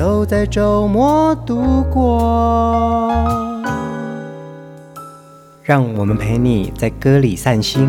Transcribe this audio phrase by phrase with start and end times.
[0.00, 3.12] 都在周末度过，
[5.62, 7.86] 让我们陪你在歌里散心，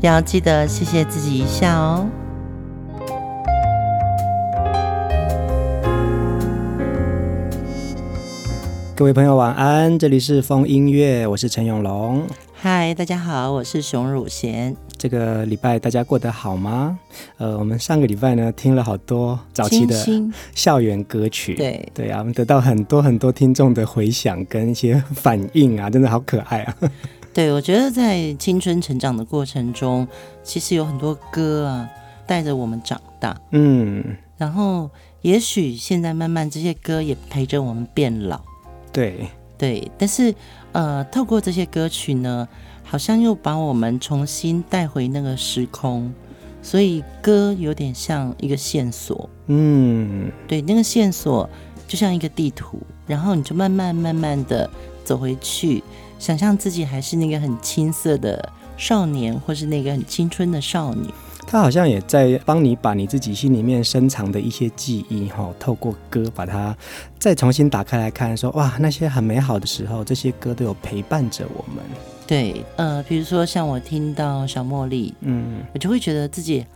[0.00, 2.06] 要记得谢谢自己一下哦。
[8.96, 12.22] 各位朋友晚安，这里是风音乐，我是陈永龙。
[12.60, 14.76] 嗨，大家好，我是熊汝贤。
[14.96, 16.98] 这个礼拜大家过得好吗？
[17.36, 19.94] 呃，我们上个礼拜呢听了好多早期的
[20.56, 21.88] 校园歌曲，对。
[21.94, 26.76] 对啊，我们得到很多很多听众的回响跟一些反应啊，真的好可爱啊！
[27.32, 30.08] 对，我觉得在青春成长的过程中，
[30.42, 31.88] 其实有很多歌啊
[32.26, 34.04] 带着我们长大，嗯，
[34.36, 34.90] 然后
[35.22, 38.40] 也许现在慢慢这些歌也陪着我们变老，
[38.92, 39.28] 对。
[39.56, 40.32] 对，但是
[40.72, 42.48] 呃，透过这些歌曲呢。
[42.90, 46.10] 好像又把我们重新带回那个时空，
[46.62, 49.28] 所以歌有点像一个线索。
[49.48, 51.46] 嗯，对，那个线索
[51.86, 54.70] 就像一个地图，然后你就慢慢慢慢的
[55.04, 55.84] 走回去，
[56.18, 61.12] 想象自己还是那个很青涩的少年，或是那个很青春的少女。
[61.50, 66.76] 他好像也在帮你把你自己心里面深藏的一些记忆，哈，透过歌把它
[67.18, 71.82] 再重新打开来看，说哇，那些很美好的时候，这些歌都有陪伴着我们。
[72.26, 76.66] 对，呃，比如说像我听到小茉莉，嗯，我就会觉得自己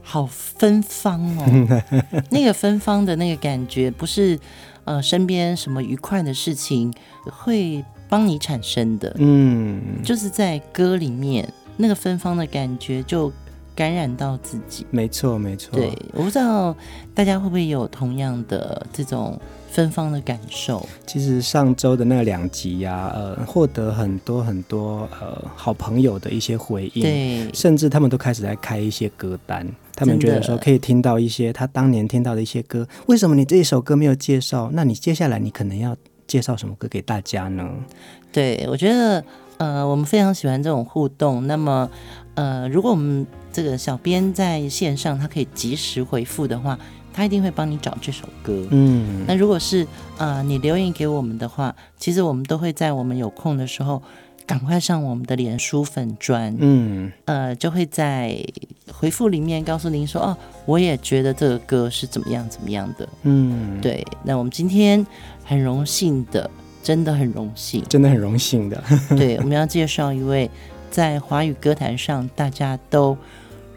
[0.00, 1.82] 好芬芳哦，
[2.30, 4.38] 那个芬芳的那个感觉，不是
[4.84, 13.32] 呃身边什么愉快的事情会帮你产生的，嗯，就是在歌里面那个芬芳的感觉就
[13.74, 14.86] 感染到自己。
[14.90, 15.78] 没错，没错。
[15.78, 16.76] 对，我不知道
[17.14, 19.40] 大家会不会有同样的这种。
[19.74, 20.88] 芬芳的感受。
[21.04, 32.86] 其实上周的那两集呀、啊，呃，获得很多很多呃好朋友的一些回应，对，甚至他们都开始在开一些歌单，他们觉得说可以听到一些他当年听到的一些歌。
[33.06, 34.70] 为什么你这一首歌没有介绍？
[34.72, 35.96] 那你接下来你可能要
[36.28, 37.68] 介绍什么歌给大家呢？
[38.32, 39.24] 对，我觉得
[39.56, 41.44] 呃，我们非常喜欢这种互动。
[41.48, 41.90] 那么
[42.36, 46.78] 呃，如果我们这个小编在线上，他可以及时回复的话。
[47.16, 48.66] 他一定会帮你找这首歌。
[48.72, 49.86] 嗯，那如果是
[50.18, 54.02] 呃你留言给我们的话，其实我们都会在我们有空的时候，
[54.44, 58.36] 赶快上我们的脸书粉专，嗯，呃，就会在
[58.92, 60.36] 回复里面告诉您说，哦，
[60.66, 63.08] 我也觉得这个歌是怎么样怎么样的。
[63.22, 64.04] 嗯，对。
[64.24, 65.06] 那我们今天
[65.44, 66.50] 很荣幸的，
[66.82, 68.82] 真的很荣幸，真的很荣幸的。
[69.16, 70.50] 对，我们要介绍一位
[70.90, 73.16] 在华语歌坛上大家都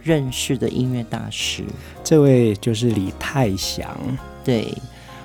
[0.07, 1.65] 认识的音乐大师，
[2.01, 3.85] 这位就是李泰祥。
[4.45, 4.73] 对，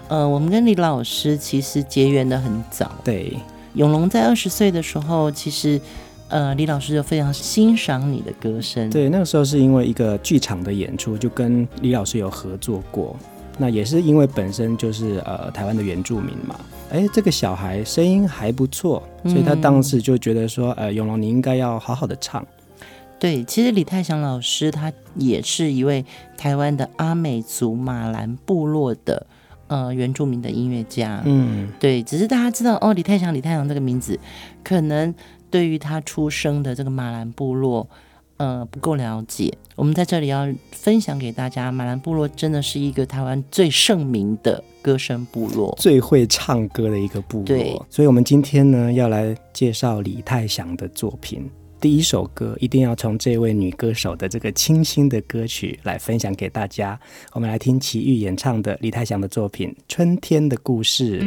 [0.08, 2.90] 呃，我们跟李老师其实结缘的很早。
[3.04, 3.32] 对，
[3.74, 5.80] 永隆在二十岁的时候，其实
[6.28, 8.90] 呃，李老师就非常欣赏你的歌声。
[8.90, 13.16] 对，那个时候是因为一个剧场的演出，就跟李老师有合作过。
[13.58, 16.58] 那也是因为本身就是呃台湾的原住民嘛，
[16.90, 22.44] 哎，这个小孩声音还不错，所以他当时就觉得说，呃，永龙你应该要好好的唱。
[23.22, 26.04] 对，其实李泰祥老师他也是一位
[26.36, 29.24] 台湾的阿美族马兰部落的
[29.68, 31.22] 呃原住民的音乐家。
[31.24, 34.18] 嗯，对，只是大家知道哦，李泰祥，李泰祥这个名字，
[34.64, 35.14] 可能
[35.52, 37.88] 对于他出生的这个马兰部落
[38.38, 39.56] 呃不够了解。
[39.76, 47.46] 我们在这里要分享给大家，马兰部落真的是一个台湾最盛名的歌声部落，最会唱歌的一个部落。
[47.46, 51.48] 对，所以我们今天呢要来介绍李泰祥的作品。
[51.82, 56.96] 第一首歌一定要从这位女歌手的这个清新的歌曲来分享给大家。
[57.32, 61.22] 我们来听齐豫演唱的李泰祥的作品《春天的故事》。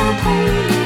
[0.00, 0.79] 支小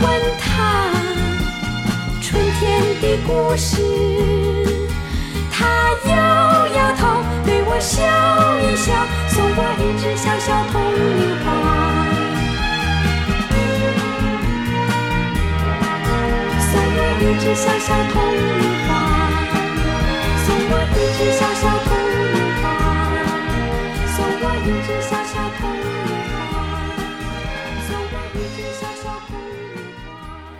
[0.00, 0.08] 问
[0.38, 0.90] 他
[2.20, 3.76] 春天的故事，
[5.50, 5.58] 他
[6.08, 6.12] 摇
[6.68, 7.96] 摇头，对我笑
[8.60, 8.92] 一笑，
[9.28, 11.46] 送我一只小小铜铃花。
[16.70, 18.40] 送我一只小小铜铃
[18.88, 18.90] 花，
[20.44, 22.28] 送我一只小小铜铃
[22.62, 22.64] 花，
[24.14, 25.49] 送我一只小小。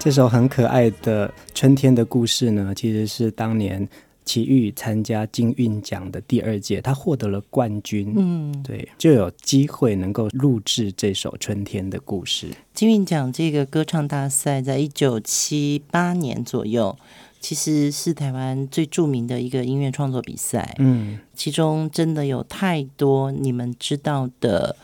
[0.01, 3.87] 这首很可爱的春天的故事呢，其实是当年
[4.25, 8.15] 齐豫参加金韵奖的第二届，他获得了冠军。
[8.17, 12.47] 嗯，对，就有机会能够录制这首春天的故事。
[12.73, 16.97] 金韵奖这个歌唱大赛，在一九七八年左右，
[17.39, 20.77] 其实是台湾最著名的一个音乐创作比赛。
[20.79, 24.77] 嗯，其中真的有太多你们知道的，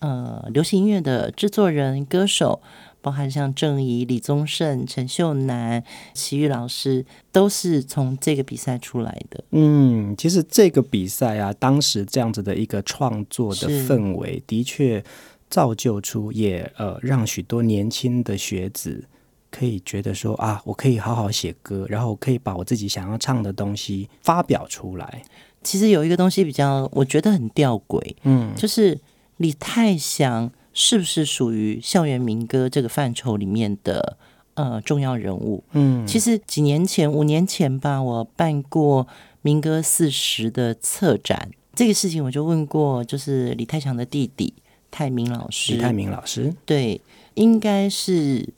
[0.00, 2.60] 呃，流行音乐的制作人、歌手。
[3.04, 5.84] 包含像郑怡、李宗盛、陈秀楠、
[6.14, 9.44] 齐豫老师，都是从这个比赛出来的。
[9.50, 15.04] 嗯，其实这个比赛啊，当时这样子的一个创作的氛围，的确
[15.50, 19.04] 造就出也，呃让许多年轻的学子
[19.50, 25.22] 可以觉得说啊，我可以好好写歌，然后我可以把我自己想要唱的东西发表出来。
[25.62, 28.98] 其实有一个东西比较，我觉得很吊诡，嗯，就是
[29.36, 30.50] 李泰祥。
[30.74, 34.16] 是不是属于校园民歌这个范畴里面的
[34.54, 35.62] 呃重要人物？
[35.70, 39.06] 嗯，其实几年前，五年前吧，我办过
[39.40, 44.52] 民歌四十的策展，这个事情我就问过，就是李泰祥的弟弟
[44.90, 45.74] 泰明老师。
[45.74, 47.00] 李泰明老师，对，
[47.34, 48.52] 应该是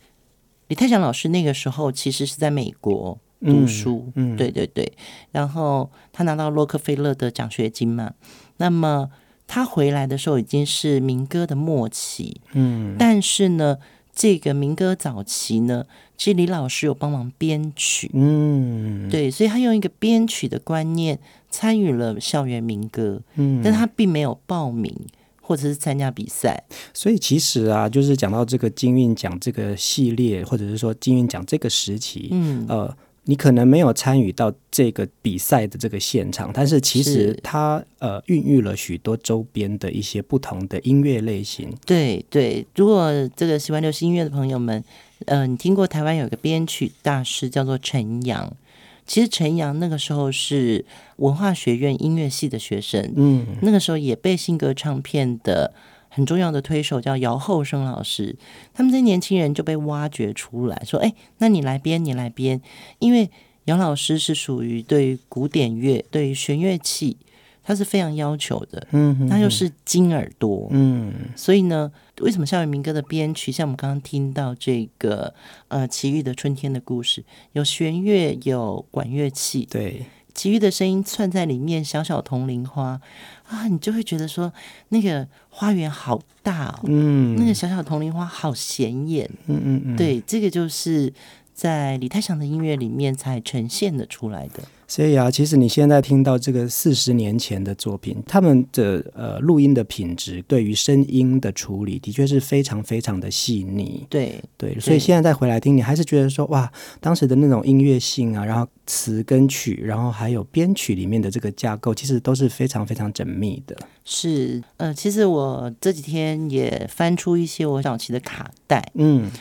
[0.68, 4.90] 李泰祥老师那个时候其实是在美国读书，嗯，嗯对对对，
[5.32, 8.14] 然后他拿到洛克菲勒的奖学金嘛，
[8.56, 9.10] 那么。
[9.46, 13.78] 他回来的时候已经是民歌的末期，嗯，但是呢，
[14.14, 15.84] 这个民歌早期呢，
[16.16, 21.18] 其实李老师有帮忙编曲，嗯，对，所以他用一个编曲的观念
[21.50, 24.92] 参与了校园民歌，嗯，但他并没有报名
[25.40, 32.96] 或者是参加比赛，所以其实啊，就是讲到这个金韵奖这个系列，或者是说金韵奖这个时期，嗯，呃。
[33.28, 41.72] 你可能没有参与到这个比赛的这个现场，但是其实它呃孕育了许多周边的一些不同的音乐类型。
[41.84, 44.82] 对对，如果这个喜欢流行音乐的朋友们，
[45.26, 48.56] 呃，你听过台湾有个编曲大师叫做陈阳，
[49.04, 50.84] 其实陈阳那个时候是
[51.16, 55.72] 文化学院音乐系的学生，嗯，那个时候也被新歌唱片的。
[56.16, 58.34] 很重要的推手叫姚厚生老师，
[58.72, 62.58] 他们这些年轻人就被挖掘出来，说：“哎，那你来编，你来编。”
[63.00, 63.30] 因为
[63.66, 67.18] 姚老师是属于对于古典乐、对于弦乐器，
[67.62, 68.86] 他是非常要求的。
[68.92, 70.68] 嗯，他又是金耳朵。
[70.70, 71.92] 嗯，所以呢，
[72.22, 75.34] 为什么校园民歌的编曲，像我们刚刚听到这个
[75.68, 77.20] 呃奇遇的《春天的故事》，
[77.52, 83.00] 有弦乐，有管乐器，对，齐豫的声音串在里面，小小铜铃花。
[83.48, 84.52] 啊，你就会觉得说
[84.88, 91.12] 那个花园好大哦，嗯，那个小小铜铃花好显眼，嗯嗯嗯，对，这个就是
[91.56, 94.62] 在李泰祥的音乐里面才呈现的出来的。
[94.86, 104.06] 所以啊，其实你现在听到这个四十年前的作品，他们的呃录音的品质，对于声音的处理，的确是非常非常的细腻。
[104.08, 106.70] 对对，所以现在再回来听，你还是觉得说哇，
[107.00, 113.74] 当时的那种音乐性啊，然后词跟曲，然后还有编曲里面的这个架构，其实都是非常非常缜密的。
[114.04, 119.32] 是，呃，其实我这几天也翻出一些我早期的卡带，嗯。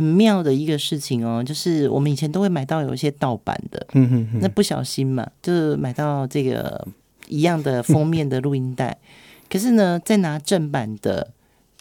[0.00, 6.88] 很妙的一个事情哦，就是我们以前都会买到有一些盗版的，嗯哼哼，那不小心嘛，就是买到这个
[7.28, 8.96] 一样的封 面的录音带，
[9.50, 11.32] 可是呢，在拿正版的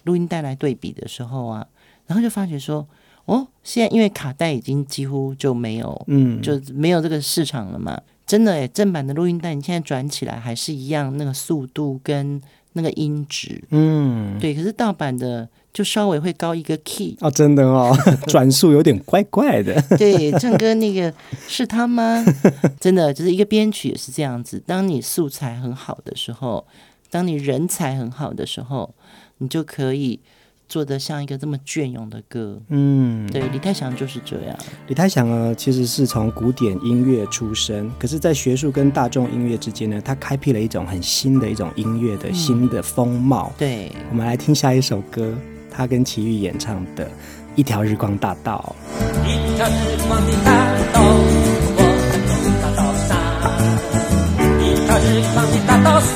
[0.03, 1.65] 录音带来对比的时候啊，
[2.07, 2.85] 然后就发觉说，
[3.23, 8.01] 哦，现在因为卡带已经几乎就没有，嗯，就没有这个市场了嘛。
[8.27, 12.39] 真的诶，正版的录音带你现在转起来还是一样那个速度跟
[12.73, 14.53] 那个音质，嗯，对。
[14.53, 15.49] 可是盗版的
[15.79, 19.81] 就稍微会高一个 key 哦，真的哦， 转速有点怪怪的。
[19.97, 21.13] 对，郑哥那个
[21.47, 22.21] 是他吗？
[22.81, 24.61] 真的，就是一个编曲也是这样子。
[24.67, 26.67] 当你素材很好的时候，
[27.09, 28.93] 当你人才很好的时候，
[29.37, 30.19] 你就可以。
[30.67, 34.55] 做的像一个这么隽永的歌，嗯，对，李泰祥就是这样。
[34.85, 43.51] 李泰祥呢，其实是从古典音乐出身，可是，在学术跟大众音乐之间呢，他开辟了一种很新的一种音乐的新的风貌。
[43.53, 45.33] 嗯、对，我们来听下一首歌，
[45.71, 47.05] 他跟齐豫演唱的
[47.55, 48.75] 《一条日光大道》。
[49.27, 50.51] 一条日光的大
[50.93, 51.01] 道，
[51.77, 51.87] 我们
[52.27, 53.11] 走大道上。
[54.59, 56.13] 一条日光的大道上，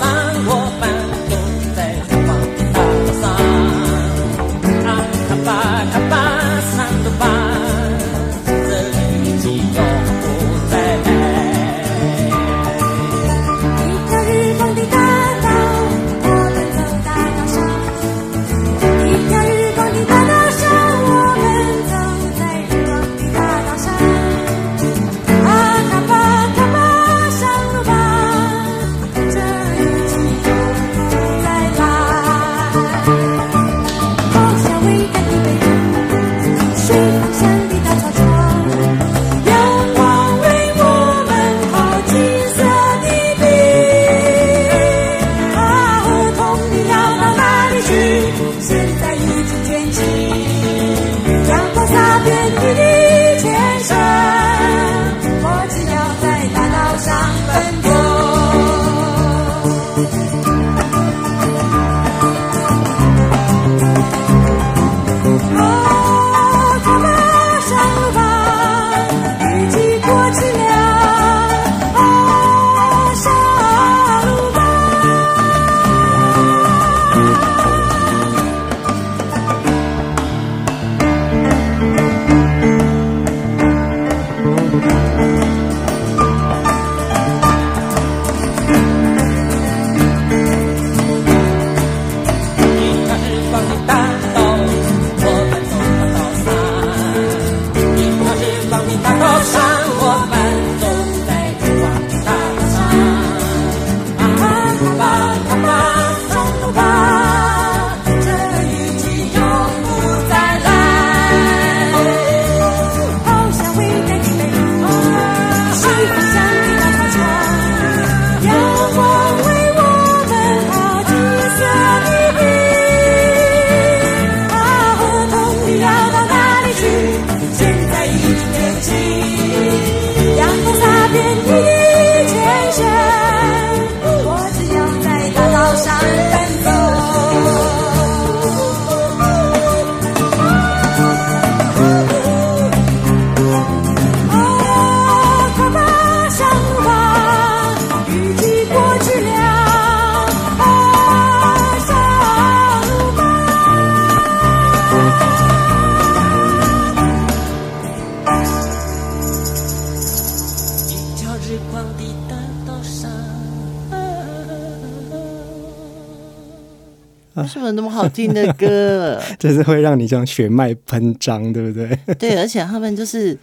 [168.13, 172.15] 听的歌，就是会让你这样血脉喷张，对不对？
[172.15, 173.37] 对，而且他们就是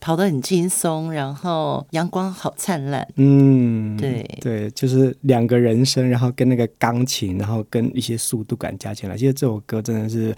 [0.00, 3.06] 跑得很轻松，然后阳光好灿烂。
[3.16, 10.34] 嗯，对对，就是两个人声，然后跟那个钢琴，然后跟一些速度感加起来，其实这首歌真的是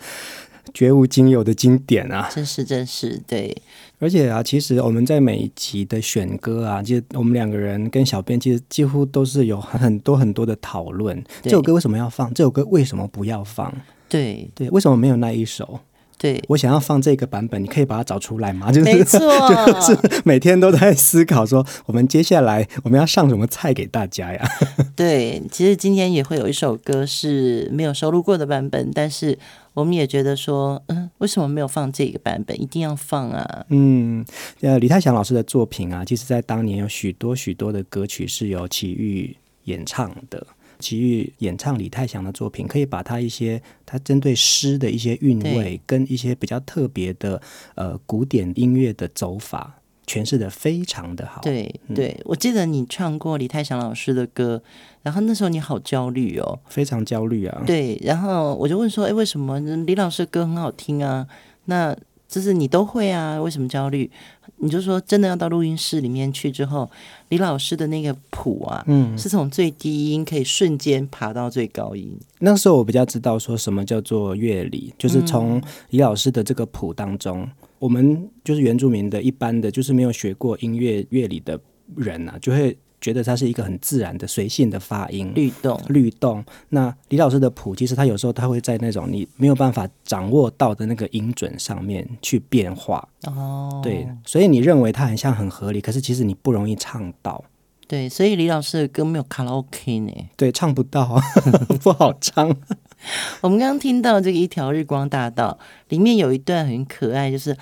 [0.73, 2.29] 绝无仅有的经典啊！
[2.35, 3.55] 真是真是对。
[4.05, 11.25] 而且啊，其实我们在每一集的选歌啊，其实我们两个人跟小编其实几乎都是有 很多很多的讨论。
[11.41, 12.31] 这首歌为什么要放？
[12.35, 13.73] 这首歌为什么不要放？
[14.07, 15.81] 对对，为什么没有那一首？
[16.19, 18.73] 对，我想要放这个版本，你可以把它找出来吗？
[18.73, 24.49] 就是、 就是每天都在思考说，我们接下来我们要上什么菜给大家呀？
[24.97, 29.39] 对，其实今天也会有一首歌是没有收录过的版本，但是。
[29.75, 32.63] 我们也觉得说，嗯，为什么没有放这个版本？
[32.63, 33.67] 一定要放啊！
[33.71, 34.25] 嗯，
[34.61, 40.47] 呃，李泰祥老师的作品啊，其实在当年有许多许多的歌曲是由齐豫演唱的。
[40.85, 47.41] 齐豫演唱李泰祥的作品，可以把他一些他针对诗的一些韵味，跟一些比较特别的
[47.75, 51.41] 呃古典音乐的走法诠释的非常的好。
[51.41, 54.63] 对对，我记得你唱过李泰祥老师的歌，
[55.03, 57.63] 然后那时候你好焦虑哦，非常焦虑啊。
[57.65, 61.27] 对，然后我就问说，哎，为什么李老师的歌很好听啊？
[61.65, 61.97] 那
[62.29, 64.11] 就是你都会啊，为什么焦虑？
[64.57, 66.91] 你就说真的要到录音室里面去之后，
[67.29, 72.17] 李老师的那个谱啊，嗯，是从最低音可以瞬间爬到最高音。
[72.39, 81.61] 那时候我比较知道说什么叫做乐理，就是从李老师的这个谱当中，嗯、我们就是原住民的一般的，就是没有学过音乐乐理的
[81.97, 82.77] 人啊，就会。
[83.05, 86.43] 觉得它是一个很自然的、随性的发音律动，律动。
[86.71, 93.07] 那李老师的谱，其实他有时候他会在那种你没有办法掌握到的那个音准上面去变化。
[93.27, 97.45] 哦，对，所以你认为它很像很合理，可是其实你不容易唱到。
[97.87, 100.11] 对，所以李老师的歌没有卡拉 OK 呢？
[100.35, 101.21] 对，唱不到，
[101.85, 102.49] 不好唱。
[103.43, 105.59] 我们刚刚听到这个一条日光大道
[105.91, 107.55] 里面有一段很可爱，就是。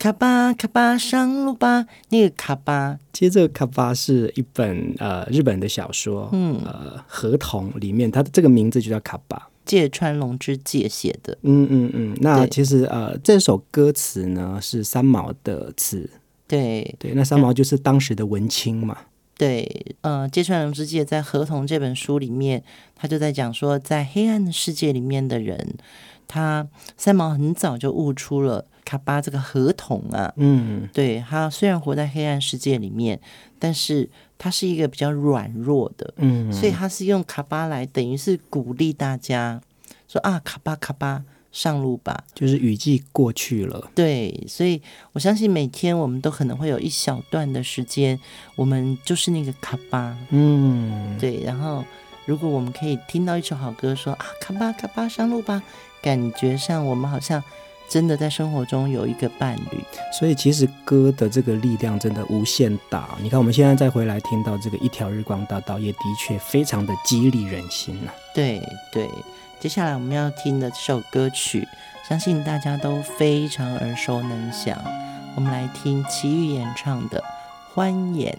[0.00, 6.58] 卡巴卡巴上路吧，那个卡巴，其实这个卡巴是一本呃日本的小说，嗯。
[6.64, 12.16] 呃合同里面，它的这个名字就叫卡巴，芥川龙之介写的，嗯嗯嗯。
[12.22, 16.08] 那其实呃这首歌词呢是三毛的词，
[16.48, 16.96] 对。
[16.98, 18.96] 对，那三毛就是当时的文青嘛，
[19.36, 22.64] 对，呃芥川龙之介在合同这本书里面，
[22.96, 25.74] 他就在讲说，在黑暗的世界里面的人，
[26.26, 26.66] 他
[26.96, 28.64] 三毛很早就悟出了。
[28.90, 33.20] 卡巴这个合同啊，嗯，对，他虽然活在黑暗世界里面，
[33.56, 39.60] 但是他是一个比较软弱的，嗯，所以他是用卡巴来等于是鼓励大家
[40.08, 44.82] 说啊，卡巴卡巴上路吧，就是雨季过去了，对，所以
[45.12, 48.18] 我相信每天我们都可能会有一小段的时间，
[48.56, 51.84] 我们就是那个卡巴，嗯，对，然后
[52.26, 55.62] 如果我们可以听到一首好歌说，说啊，卡巴卡巴上路吧，
[56.02, 57.40] 感觉上我们好像。
[57.90, 59.84] 真的在生活中有一个伴侣，
[60.16, 63.18] 所以其实歌的这个力量真的无限大。
[63.20, 68.14] 你看，我们现在再回来听到这个一条日光大道，也的确非常的激励人心呐、啊。
[68.32, 69.10] 对对，
[69.58, 71.66] 接下来我们要听的这首歌曲，
[72.08, 74.80] 相信大家都非常耳熟能详。
[75.34, 77.18] 我们来听齐豫演唱的
[77.74, 78.32] 《欢颜》。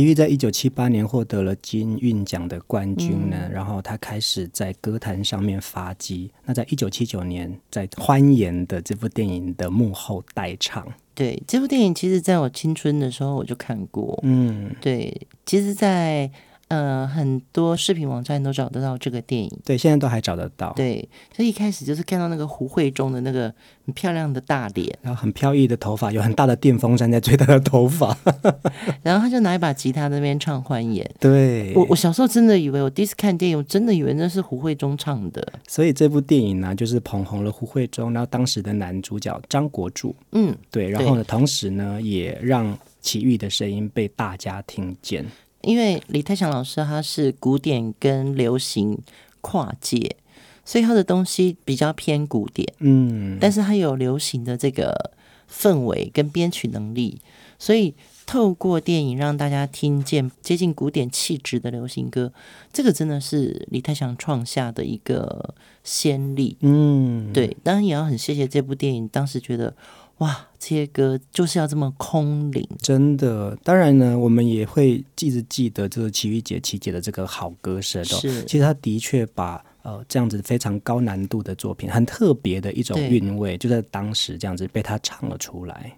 [0.00, 6.30] 齐豫在一九七八年获得了金韵奖的冠军呢，嗯、然后他开始在歌坛上面发迹。
[6.46, 10.90] 那在一九七九年，在《欢颜》的这部电影的幕后代唱。
[11.14, 14.18] 对，这部电影，其实在我青春的时候我就看过。
[14.22, 16.30] 嗯，对，其实，在。
[16.70, 20.72] 呃，很多视频网站都找得到这个电影，对，现在都还找得到。
[20.74, 23.52] 对，所以一开始就是看到那个胡慧中的那个
[23.84, 28.16] 很漂亮的大脸，然后很飘逸的头发，有很大的电风扇在吹他的头发，
[29.02, 31.04] 然后他就拿一把吉他在那边唱《欢颜》。
[31.18, 35.44] 对，我我小时候真的以为，我第一次看电影，我真的以为那是胡慧中唱的。
[35.66, 45.26] 所以这部电影呢，就是捧红了胡慧中，然后当时的男主角张国柱，嗯，对，然后呢，同时呢，也让奇遇的声音被大家听见。
[45.62, 48.98] 因为李泰祥老师他是古典跟流行
[49.40, 50.16] 跨界，
[50.64, 55.12] 所以他的东西比较偏古典，嗯，但是他有流行的这个
[55.50, 57.20] 氛围跟编曲能力，
[57.58, 57.94] 所以
[58.26, 62.32] 透过电影让大家听见接近古典气质的流行歌，
[62.72, 69.74] 这个真的是李泰祥创下的一个先例，嗯，对，当然也要很谢谢这部电影，当时觉得。
[70.20, 73.56] 哇，这些歌就是要这么空灵，真的。
[73.62, 78.04] 当然呢，我们也会一直记得这个齐豫姐、齐姐的这个好歌声。
[78.04, 85.96] 是，其实她的确把呃这样子非常高难度的作品，很特别的一种韵味，就在当时这样子被她唱了出来。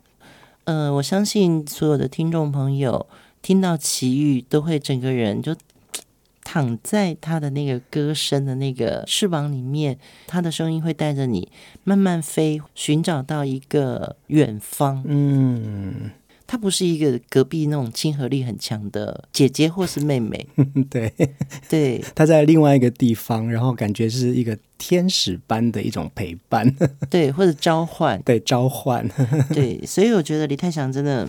[0.64, 3.06] 呃，我相信所有的听众朋友
[3.42, 5.56] 听到齐豫，都会整个人就。
[6.52, 11.48] 躺在他的那个歌声的那个翅膀里面，他的声音会带着你
[11.82, 15.02] 慢慢飞，寻找到一个远方。
[15.06, 16.10] 嗯，
[16.46, 20.46] 他不是一个隔壁那种亲和力很强的姐姐或是妹妹。
[20.90, 21.10] 对
[21.70, 26.70] 对，他在另外一个地方，然后感觉是一个天使般的一种陪伴。
[27.08, 28.20] 对，或者召唤。
[28.26, 29.08] 对，召唤。
[29.54, 31.26] 对，所以我觉得李泰祥真的。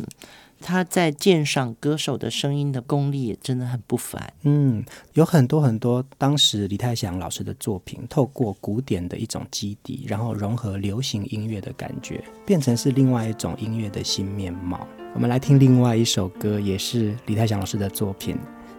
[0.63, 4.33] 他在鉴赏歌手的声音的功力也真的很不凡。
[4.43, 14.87] 嗯，有很多很多当时李泰祥老师的作品，透过古典的一种基底，然后融合流行音乐的感觉，变成是另外一种音乐的新面貌。
[15.13, 18.37] 我们来听另外一首歌，也是李泰祥老师的作品，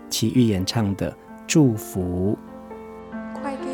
[0.08, 1.12] 齐豫演唱的
[1.46, 2.36] 《祝福》。
[3.40, 3.73] 快给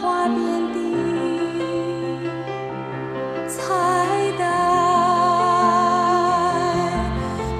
[0.00, 0.38] 花边
[0.72, 0.76] 的
[3.48, 3.58] 彩
[4.38, 4.40] 带，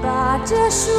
[0.03, 0.90] 把这树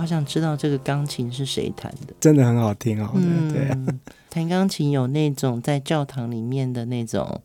[0.00, 3.10] 好想知道这个钢琴是谁弹的，真的很好听哦。
[3.14, 3.68] 嗯，对，
[4.30, 7.42] 弹钢琴有那种在教堂里面的那种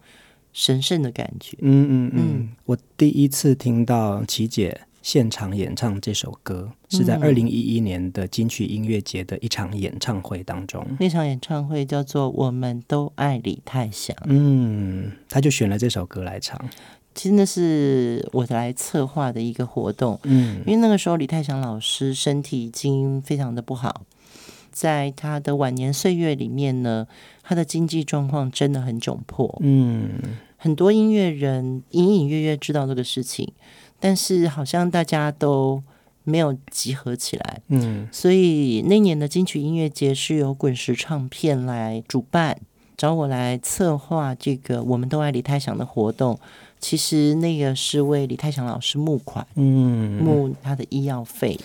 [0.54, 1.58] 神圣的感觉。
[1.60, 10.88] 嗯嗯嗯，我第一次听到琪姐现场演唱这首歌，是在二零一一年的金曲音乐节的一场演唱会当中。
[10.98, 14.16] 那场演唱会叫做《我们都爱李泰祥》。
[14.28, 16.58] 嗯，他就选了这首歌来唱。
[17.16, 24.02] 其实那是我来策划的一个活动，嗯，因为那个时候李泰祥老师身体已经非常的不好，
[24.70, 27.08] 在他的晚年岁月里面呢，
[27.42, 30.20] 他的经济状况真的很窘迫，嗯，
[30.58, 33.54] 很多音乐人隐隐约约知道这个事情，
[33.98, 35.82] 但是好像大家都
[36.26, 42.60] 没有集合起来，嗯，所以那年的金曲音乐节是由滚石唱片来主办，
[42.98, 46.38] 找我来策划这个我们都爱李泰祥的活动。
[46.86, 51.60] 其实那个是为李泰祥老师募款，嗯，募他的医药费，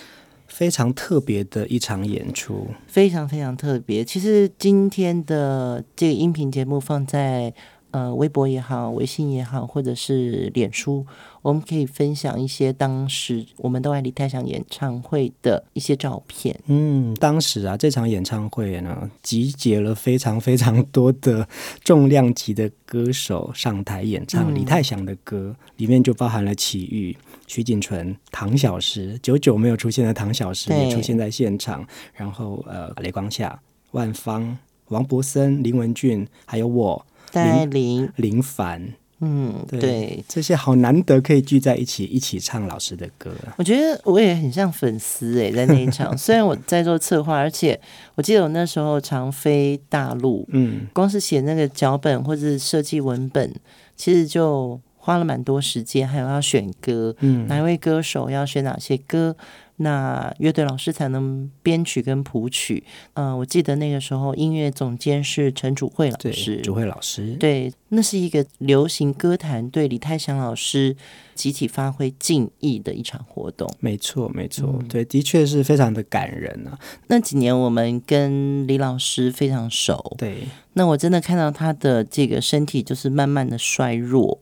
[0.47, 4.03] 非常特别的一场演出，非常非常特别。
[4.03, 7.53] 其实今天的这个音频节目放在。
[7.93, 11.05] 呃，微博也好，微信也好，或者是脸书，
[11.43, 16.59] 我们可以分享一些当时我们都爱李泰祥演唱会的一些照片。
[16.67, 21.49] 嗯，当时啊，这场演唱会呢，集结了非常非常多的
[21.83, 34.57] 重量级的歌手上台演唱李泰祥的歌，嗯、里面就包含了齐豫、徐锦纯、唐小时，久久没有出现的唐小时也出现在现场，然后呃，雷光夏、万芳、
[34.89, 37.05] 王博森、林文俊，还有我。
[37.33, 43.31] 戴琳、林凡，嗯，对，对，这些好难得可以聚在一起一起唱老师的歌。
[43.57, 47.79] 我觉得我也很像粉丝哎，在那一场， 虽然我在做策划，而且
[48.15, 53.55] 我记得我那时候常飞大陆，嗯，光是写那个脚本或者设计文本，
[53.97, 59.35] 其实就花了蛮多时间，还有要选歌，嗯，哪一位歌手要选哪些歌。
[59.83, 62.85] 那乐队老师才能编曲跟谱曲。
[63.15, 66.61] 嗯、呃，我记得那个时候音乐总监是陈祖慧老师。
[66.61, 70.95] 主慧老师，对，那是一个流行歌坛对李泰祥老师
[71.35, 73.67] 集体发挥敬意的一场活动。
[73.81, 76.79] 没错，没错，嗯、对，的确是非常的感人啊。
[77.07, 80.47] 那几年我们跟李老师非常熟，对。
[80.75, 84.39] 那我真的看到他的这个身体就是慢慢的衰弱。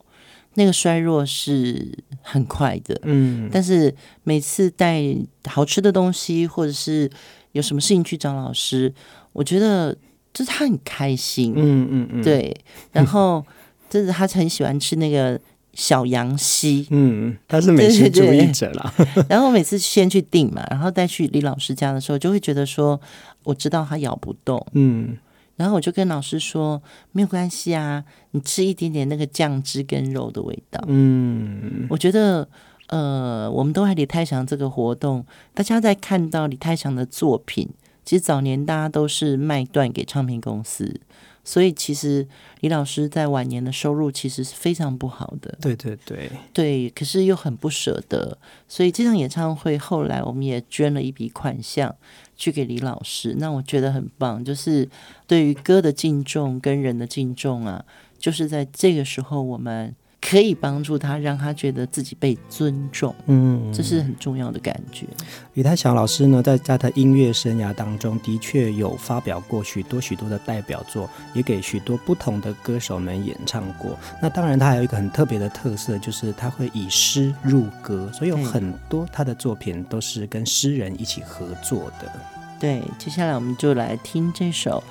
[0.55, 5.03] 那个衰弱是很快的，嗯，但是每次带
[5.45, 7.09] 好吃的东西，或者是
[7.53, 8.93] 有什么事情去找老师，
[9.33, 9.97] 我觉得
[10.33, 12.57] 就是他很开心，嗯嗯嗯，对，
[12.93, 13.45] 然后
[13.89, 15.41] 就是他很喜欢吃那个
[15.75, 18.93] 小羊溪，嗯，他是美食主义者啦。
[19.31, 23.01] 然后每次先去订嘛，然后带去李老师家的时候，就会觉得说，
[23.45, 25.17] 我知道他咬不动，嗯。
[25.59, 26.81] 然后我就跟老师说，
[27.12, 30.83] 没有关系啊，你吃一点点那个酱汁跟肉的味道。
[30.87, 32.49] 嗯，我觉得，
[32.87, 37.68] 呃，我们都爱李泰祥这个活动，大家在看到李泰祥的作品，
[38.05, 41.01] 其实早年大家都是卖断给唱片公司。
[41.44, 42.29] 所以其实
[42.61, 45.57] 李老师在晚年的收入其实是非常不好的。
[45.62, 48.37] 对对对对，可是又很不舍得。
[48.68, 51.94] 所以这场演唱会后来我们也捐了一笔款项
[52.38, 54.88] 去给李老师，那我觉得很棒，就是
[55.27, 57.85] 对于歌的敬重跟人的敬重啊，
[58.18, 59.94] 就是在这个时候我们。
[60.20, 65.07] 可以帮助他，让他觉得自己被尊重，嗯，这是很重要的感觉。
[65.54, 73.96] 李泰祥老师呢，在在他音乐生涯当中的确有发表过许多许多的代表作，也给许多不同的歌手们演唱过。
[74.20, 82.12] 那当然，他还有一个很特别的特色，就是他会以诗入歌，所以有很多他的作品都是跟诗人一起合作的。
[82.59, 84.83] 对，接下来我们就来听这首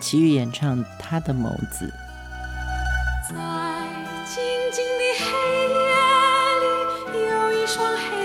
[0.00, 1.92] 齐豫演唱《他的眸子》。
[7.78, 8.15] wish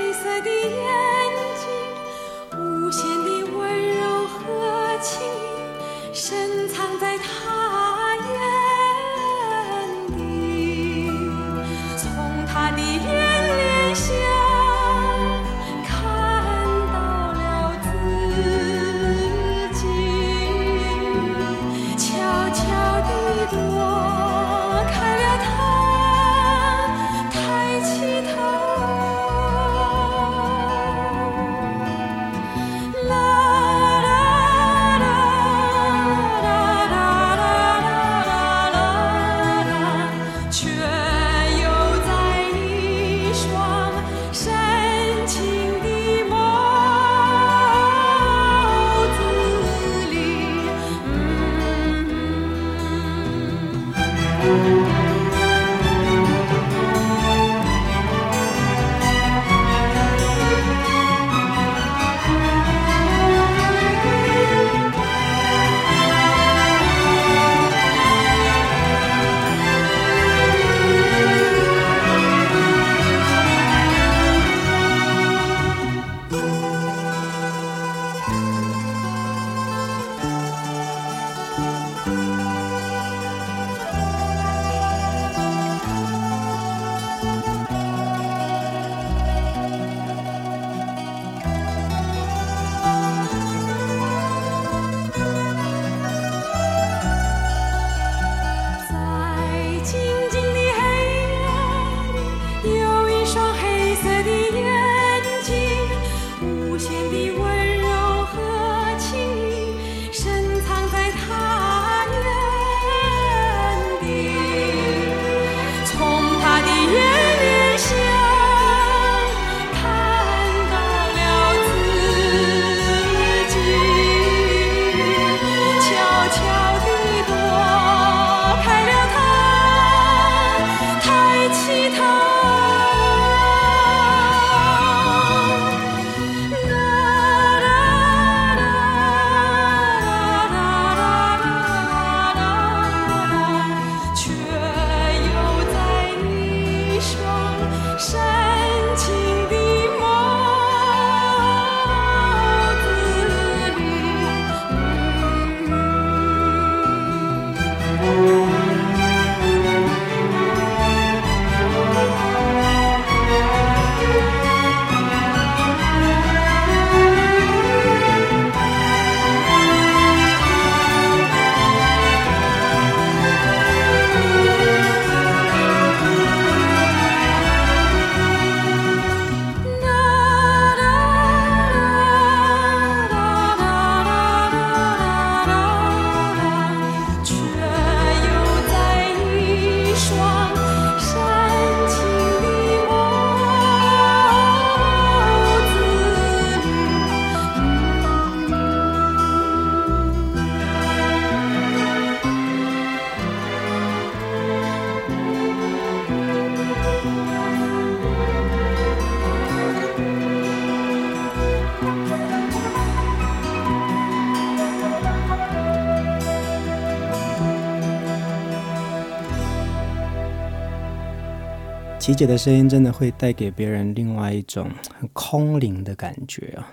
[222.11, 226.69] 琪姐的声音真的会带给别人另外一种很空灵的感觉啊。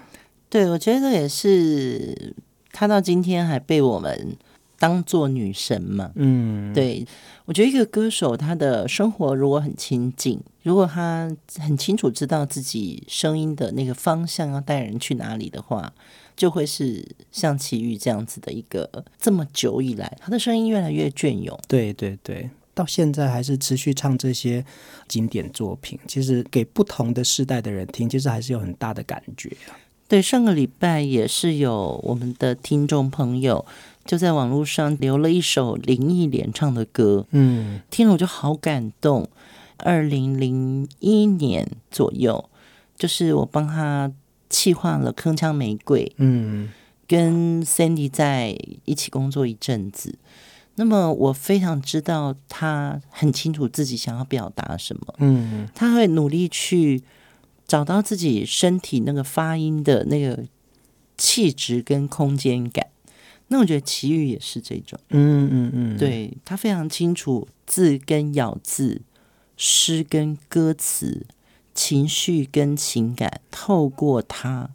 [0.51, 2.35] 对，我觉得这也是
[2.73, 4.37] 她到今天还被我们
[4.81, 6.11] 当做女神嘛。
[6.17, 7.07] 嗯，对，
[7.45, 11.31] 我觉得一个歌手他的生活如果很亲近，如果他
[11.61, 15.93] 很清楚知道自己声音的那个方向要带人去哪里的话，
[16.37, 21.57] 就会是像齐豫这样子的一个这么久以来，他的声音越来越隽永。
[21.69, 22.51] 对对对。
[22.79, 24.65] 到现在还是持续唱这些
[25.09, 29.75] 经典作品，其实给不同的世代的人听，其实还是有很大的感觉啊。
[30.07, 33.67] 对，上个礼拜也是有我们的听众朋友
[34.05, 39.29] 就在网络上留了一首林忆莲唱的歌，嗯，听了我就好感动。
[39.79, 42.49] 二零零一年左右，
[42.97, 44.11] 就是我帮他
[44.49, 46.71] 气化了《铿锵玫瑰》，嗯，
[47.07, 50.15] 跟 Sandy 在一起工作一阵子。
[50.79, 57.03] 那么我非常知道他很清楚自己想要表达什么，嗯，他会努力去
[57.67, 60.45] 找到自己身体那个发音的那个
[61.17, 62.87] 气质跟空间感。
[63.49, 69.03] 那我觉得齐豫也是这种，嗯嗯嗯，对，他非常清楚字跟咬字、
[69.57, 71.27] 诗跟歌词、
[71.75, 74.71] 情绪跟情感，透过他。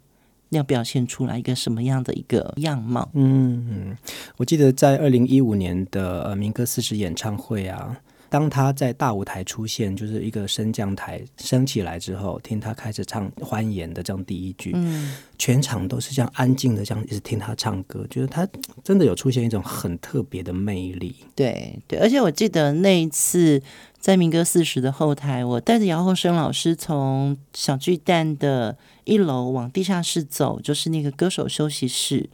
[0.54, 3.08] 要表现出来一个什么样的一个样貌？
[3.14, 3.96] 嗯，
[4.36, 18.48] 我记得在二零一五年的呃民歌四十演唱会啊，当他在大舞台出现，就是一个升降台升起来之后，听他开始唱欢颜的这样第一句，嗯，全场都是这样安静的这样一直听他唱歌，觉得他
[18.82, 21.16] 真的有出现一种很特别的魅力。
[21.34, 23.62] 对对，而且我记得那一次。
[24.04, 32.28] 在民歌四十的后台，我带着姚厚生老师从小巨蛋的一楼往地下室走，就是那个歌手休息室。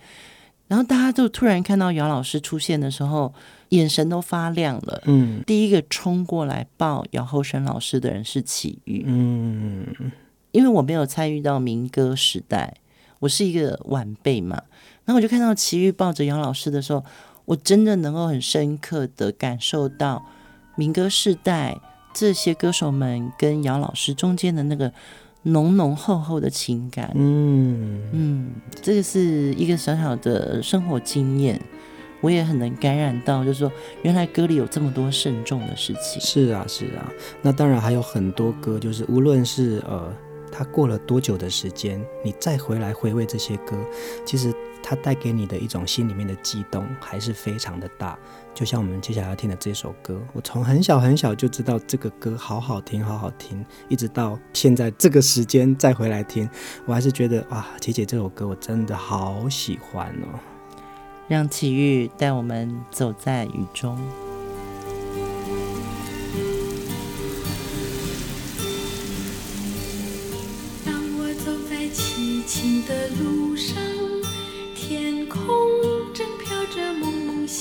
[0.66, 3.33] 然后大家就突然看到姚老师出现的时候，
[3.68, 5.01] 眼神都发亮了。
[5.05, 9.05] 嗯，第一个冲过来抱姚厚生老师的人是齐豫。
[9.07, 10.11] 嗯，
[10.51, 12.79] 因为我没有参与到民歌时代，
[13.21, 14.61] 我是一个晚辈嘛。
[15.05, 17.05] 然后我就看到齐豫抱着姚老师的时候，
[17.45, 20.27] 我真的能够很深刻的感受到。
[20.81, 21.78] 民歌世代
[22.14, 24.91] 这些歌手们跟姚老师中间的那个
[25.43, 28.01] 浓浓厚厚的情感，嗯。
[28.14, 28.51] 嗯，
[28.81, 31.61] 这个是一个小小的生活经验，
[32.22, 33.70] 我也很能感染到，就是说
[34.01, 36.18] 原来歌里有这么多慎重的事情。
[36.18, 37.12] 是啊，是啊，
[37.43, 40.11] 那当然还有很多歌，就是无论是呃，
[40.51, 43.76] 他过了多久的时间，你再回来回味这些歌，
[44.24, 44.51] 其实
[44.83, 48.18] 它带给你的一种心里面的悸动还是非常的大。
[48.55, 56.49] 就像我们接下来要听的这首歌，我从很小很小就知道这个歌好好听，好好听，一直到现在这个时间再回来听，
[56.87, 60.39] 我还是觉得哇，琪姐这首歌我真的好喜欢哦。
[61.28, 63.97] 让奇遇带我们走在雨中。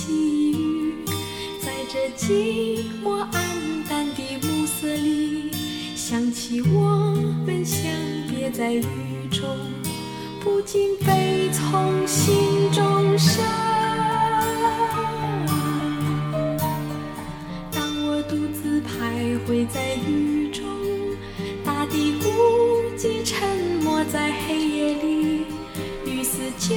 [0.09, 0.95] 细雨。
[1.91, 5.49] 这寂寞暗淡的暮色里，
[5.95, 7.15] 想起我
[7.47, 7.91] 们相
[8.29, 8.83] 别在雨
[9.31, 9.57] 中，
[10.39, 12.35] 不禁悲从心
[12.71, 13.43] 中生。
[17.71, 20.63] 当我独自徘徊在雨中，
[21.65, 22.29] 大地孤
[22.95, 23.49] 寂沉
[23.83, 25.45] 默在黑夜里，
[26.05, 26.75] 雨丝就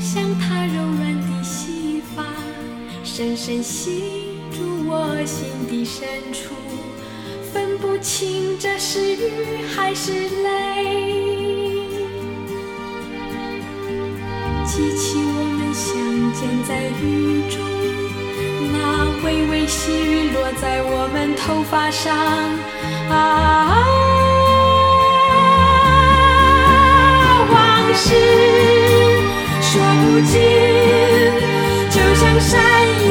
[0.00, 1.07] 像它柔软，
[3.18, 4.58] 深深吸住。
[4.86, 6.54] 我心底深处，
[7.52, 10.46] 分不清这是雨还是泪。
[14.64, 15.90] 记起我们相
[16.32, 16.70] 见在
[17.02, 17.58] 雨中，
[18.72, 18.78] 那
[19.26, 22.16] 微微细雨落在我们头发上。
[23.10, 23.82] 啊，
[27.50, 27.56] 往
[27.96, 28.14] 事
[29.60, 30.38] 说不尽，
[31.90, 32.54] 就像山
[33.02, 33.07] 一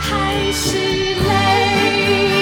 [0.00, 2.39] 还是泪。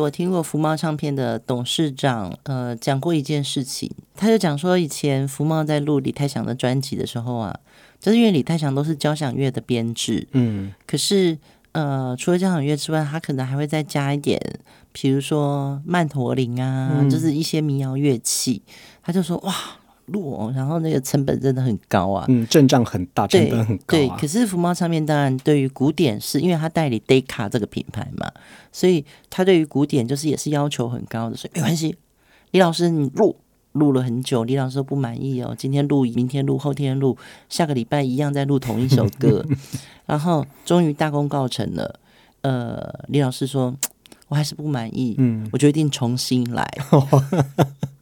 [0.00, 7.58] 我听过福茂唱片的董事长，呃，讲过一件事情，他就讲说，以前福茂在录李泰祥的专辑的时候啊，
[8.00, 11.38] 就是因为李泰祥都是交响乐的编制，嗯，可是
[11.72, 14.40] 呃，除了交响乐之外，他可能还会再加一点，
[14.92, 18.62] 比如说曼陀林啊，嗯、就是一些民谣乐器，
[19.02, 19.54] 他就说哇。
[20.06, 23.86] 录，然后那个成本真的很高啊，嗯，阵仗很大，成本很高啊。
[23.86, 28.30] 对，对，可是福猫唱片当然对于古典是因为他代理 Decca 这个品牌嘛，
[28.72, 31.96] 所以他对于古典就是也是要求很高的，所以没关系。
[32.50, 33.36] 李老师，你录
[33.72, 37.16] 录了很久，李老师都不满意哦，今天录，明天录，后天录，
[37.48, 39.44] 下个礼拜一样再录同一首歌，
[40.06, 41.98] 然后终于大功告成了。
[42.42, 43.74] 呃，李老师说，
[44.28, 46.68] 我还是不满意，嗯，我决定重新来。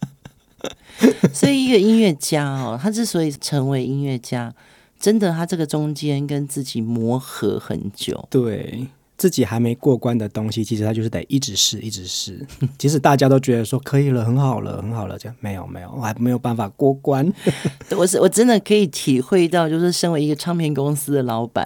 [1.33, 4.55] 所以，一个音乐家哦，他之所以成为音乐家，
[5.01, 8.87] 真的，他这个中间跟自己磨合很久，对。
[9.23, 12.45] 自己还没过关的东西，其实他就是得一直试，一直试。
[12.77, 17.33] 即使大家都觉得说可以了，很好了，很好了，这样没有没有，我还没有办法过关。
[17.97, 21.65] 我是我真的可以体会到，就是身为一个唱片公司的老板，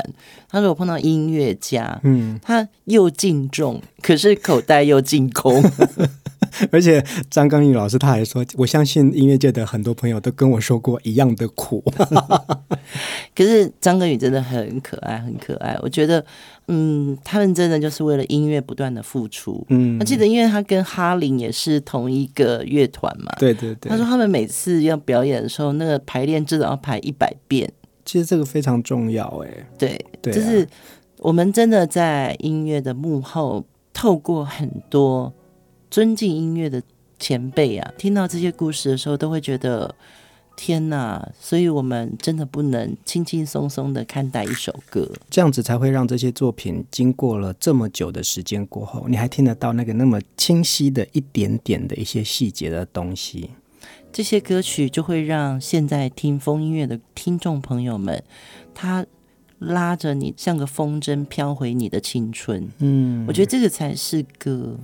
[0.51, 5.63] 他如果碰到音乐家，嗯，他又敬重，可是口袋又进空。
[6.71, 11.83] 而且张刚宇老师他还说，我相信音乐界的很多朋友都跟我说过一样的苦。
[13.35, 15.79] 可是张庚宇真的很可爱，很可爱。
[15.83, 16.25] 我觉得，
[16.69, 19.65] 嗯，他们真的就是为了音乐不断的付出。
[19.69, 23.33] 嗯，我记得，因为他跟哈林也是同一个乐团嘛。
[23.39, 23.91] 对对对。
[23.91, 27.73] 他说他们每次要表演的时候，那个排练至少要排一百遍。
[28.05, 29.67] 其实这个非常重要，哎。
[29.79, 30.67] 对，对啊，就是
[31.19, 35.33] 我们真的在音乐的幕后，透过很多。
[35.89, 36.83] 尊敬音乐的
[37.17, 39.95] 前辈啊，听到这些故事的时候，都会觉得
[40.57, 41.23] 天呐！
[41.39, 53.51] 所以我们真的不能轻轻松松的看待一首歌，这样子才会让这些作品经过了这么久的时间过后，你还听得到那个那么清晰的一点点的一些细节的东西。
[54.11, 58.25] 这些歌曲就会让现在听风音乐的听众朋友们，
[58.75, 59.05] 他
[59.59, 62.67] 拉着你像个风筝飘回你的青春。
[62.79, 64.79] 嗯，我觉得这个才是歌。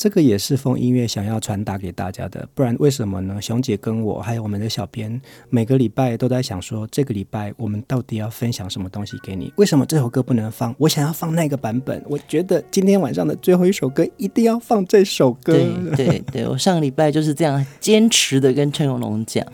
[0.00, 3.38] 这个也是风音乐想要传达给大家的，不然为什么呢？
[3.38, 5.20] 熊姐跟我还有我们的小编，
[5.50, 9.52] 每个礼拜都在想说，这个礼拜我们到底要分享什么东西给你？
[9.56, 10.74] 为什么这首歌不能放？
[10.78, 12.02] 我想要放那个版本。
[12.08, 15.52] 我觉得今天晚上的最后一首歌一定要放这首歌。
[15.94, 19.46] 对对对，我上个礼拜就是这样坚持的跟陈永龙讲，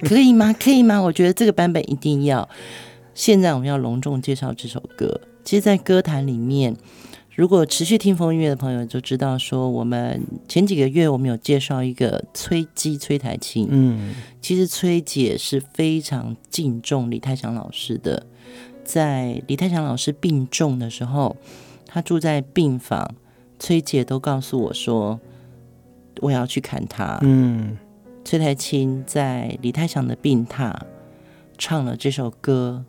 [0.00, 0.52] 可以吗？
[0.52, 1.00] 可以吗？
[1.00, 2.48] 我觉得这个版本一定要。
[3.14, 5.20] 现在我们要隆重介绍这首歌。
[5.44, 6.74] 其实，在歌坛里面。
[7.42, 18.24] 如果持续听风音乐的朋友就知道，说我们前几个月我们有介绍一个崔姬崔台青，嗯，其实崔姐是非常敬重李泰祥老师的，
[18.84, 21.36] 在李泰祥老师病重的时候，
[21.84, 23.12] 他住在病房，
[23.58, 25.18] 崔姐都告诉我说
[26.20, 27.76] 我要去看他，嗯，
[28.24, 30.72] 崔台青在李泰祥的病榻
[31.58, 32.84] 唱了这首歌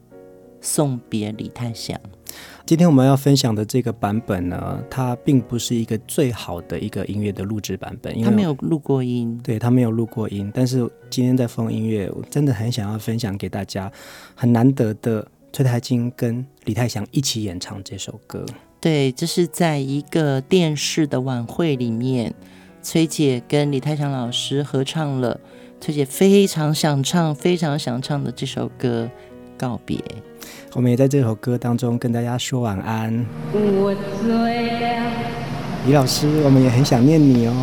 [0.62, 2.00] 送别李泰祥。
[2.66, 9.38] 今天我们要分享的这个版本呢，它并不是一个最好的一个音乐的录制版本，因为它没有录过音。
[9.44, 10.50] 对，它没有录过音。
[10.56, 13.92] 但是今天在风音乐，我真的很想要分享给大家，
[14.34, 18.46] 很难得的崔台金跟李泰祥一起演唱这首歌。
[18.80, 22.34] 对，这是在一个电视的晚会里面，
[22.82, 25.38] 崔姐跟李泰祥老师合唱了
[25.82, 29.10] 崔姐非常想唱、非常想唱的这首歌
[29.64, 29.98] 《告别》。
[30.74, 33.26] 我们也在这首歌当中跟大家说晚安。
[33.54, 34.28] 我醉
[34.82, 35.12] 了。
[35.88, 37.54] 李老师，我们也很想念你哦。